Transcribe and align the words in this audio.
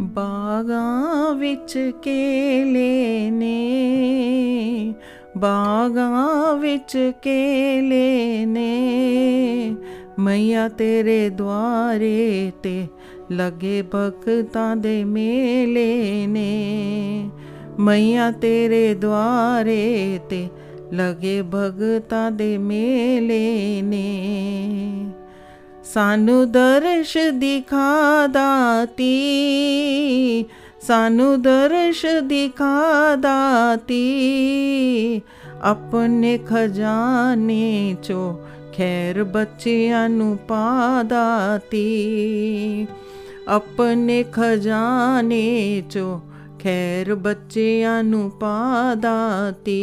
ਬਾਗਾਂ 0.00 1.34
ਵਿੱਚ 1.34 1.92
ਕੇਲੇ 2.02 3.30
ਨੇ, 3.30 4.94
ਬਾਗਾਂ 5.38 6.56
ਵਿੱਚ 6.56 7.12
ਕੇਲੇ 7.22 8.44
ਨੇ। 8.46 9.76
ਮਈਆ 10.18 10.68
ਤੇਰੇ 10.68 11.28
ਦੁਆਰੇ 11.28 12.52
ਤੇ 12.62 12.86
ਲੱਗੇ 13.30 13.84
ਭਗਤਾਂ 13.94 14.76
ਦੇ 14.76 15.04
ਮੇਲੇ 15.04 16.26
ਨੇ। 16.26 17.30
ਮਈਆ 17.78 18.30
ਤੇਰੇ 18.30 18.94
ਦੁਆਰੇ 18.94 20.20
ਤੇ 20.30 20.48
ਲਗੇ 20.92 21.42
ਭਗਤਾਂ 21.42 22.30
ਦੇ 22.30 22.58
ਮੇਲੇ 22.58 23.82
ਨੇ। 23.82 24.69
सानू 25.94 26.44
दर्श 26.44 27.16
दिखा 27.16 28.26
दाती, 28.26 29.08
सानू 30.82 31.36
दर्श 31.36 32.06
दिखा 32.06 33.16
दाती, 33.16 34.02
अपने 35.62 36.38
खजाने 36.38 37.96
चो 38.04 38.32
खैर 38.74 39.22
बच्चिया 39.24 40.06
पा 40.48 41.02
दाती, 41.02 41.84
अपने 43.48 44.22
खजाने 44.22 45.44
चो 45.90 46.22
खैर 46.60 47.14
बच्चिया 47.14 48.02
पा 48.14 48.94
दाती। 48.94 49.80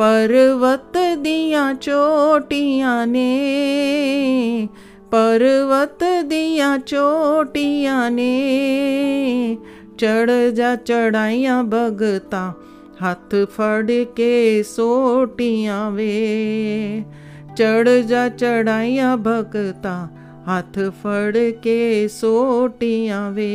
पर्वत 0.00 0.92
दिया 0.96 1.74
चोटियाँ 1.74 3.06
ने, 3.06 4.68
पर्वत 5.14 5.98
दिया 6.02 6.78
चोटियाँ 6.78 8.10
ने, 8.10 9.58
चढ़ 10.00 10.50
जा 10.50 10.76
चढ़ाइया 10.76 11.62
भगता, 11.62 12.54
हाथ 13.00 13.44
फड़ 13.44 13.86
के 13.90 14.62
सोटिया 14.62 15.88
वे। 15.88 17.04
चढ़ 17.58 17.88
जा 17.88 18.28
चढ़ाइया 18.28 19.16
भगता, 19.16 20.10
हाथ 20.46 20.90
फड़ 20.90 21.36
के 21.36 22.08
सोटियाँ 22.08 23.30
वे। 23.30 23.54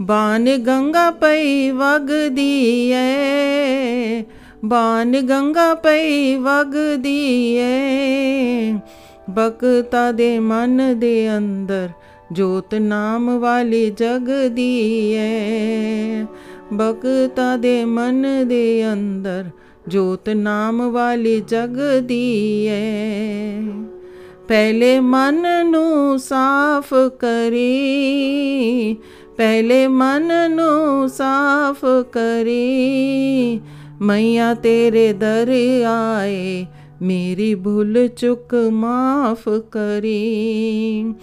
बाण 0.00 0.44
गंगा 0.44 1.10
पई 1.10 1.70
वगदी 1.70 2.90
है 2.90 4.07
ਬਾਨ 4.64 5.20
ਗੰਗਾ 5.20 5.74
ਪਈ 5.74 6.36
ਵਗਦੀ 6.36 7.54
ਏ 7.54 8.78
ਬਕਤਾ 9.30 10.12
ਦੇ 10.12 10.38
ਮਨ 10.38 10.98
ਦੇ 10.98 11.36
ਅੰਦਰ 11.36 11.88
ਜੋਤ 12.32 12.74
ਨਾਮ 12.74 13.38
ਵਾਲੀ 13.38 13.90
ਜਗਦੀ 13.90 15.12
ਏ 15.12 16.24
ਬਕਤਾ 16.72 17.56
ਦੇ 17.56 17.84
ਮਨ 17.84 18.26
ਦੇ 18.48 18.92
ਅੰਦਰ 18.92 19.44
ਜੋਤ 19.88 20.28
ਨਾਮ 20.28 20.82
ਵਾਲੀ 20.90 21.40
ਜਗਦੀ 21.40 22.64
ਏ 22.66 23.62
ਪਹਿਲੇ 24.48 25.00
ਮਨ 25.00 25.66
ਨੂੰ 25.66 26.18
ਸਾਫ਼ 26.18 26.94
ਕਰੀ, 27.18 28.96
ਪਹਿਲੇ 29.36 29.86
ਮਨ 29.86 30.50
ਨੂੰ 30.50 31.08
ਸਾਫ਼ 31.08 31.84
ਕਰੀ। 32.12 33.60
मैया 34.02 34.54
तेरे 34.54 35.12
दर 35.12 35.50
आए, 35.86 36.66
मेरी 37.02 37.54
भूल 37.54 38.08
चुक 38.08 38.54
माफ़ 38.54 39.48
करी। 39.48 41.14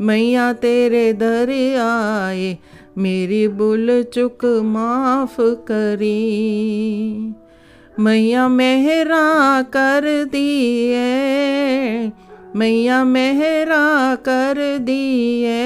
मैया 0.00 0.52
तेरे 0.52 1.12
दर 1.12 1.50
आए, 1.80 2.58
मेरी 2.98 3.48
भूल 3.48 4.02
चुक 4.02 4.44
माफ़ 4.44 5.40
करी। 5.40 6.14
मैया 8.00 8.48
मेहरा 8.48 9.62
कर 9.62 10.24
दिए, 10.24 11.04
मैया 12.56 13.04
मेहरा 13.04 14.14
कर 14.14 14.78
दिए। 14.78 15.62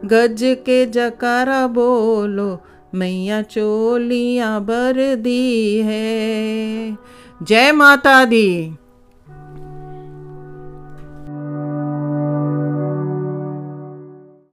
गज 0.04 0.40
के 0.42 0.86
जकारा 0.86 1.66
बोलो, 1.66 2.60
मैया 2.94 3.42
चोलियाँ 3.42 4.64
बर 4.64 5.14
दी 5.16 5.78
है। 5.78 6.98
जय 7.42 7.72
माता 7.72 8.24
दी। 8.24 8.74